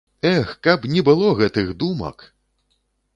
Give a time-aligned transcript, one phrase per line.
[0.29, 2.27] Эх, каб не было гэтых думак!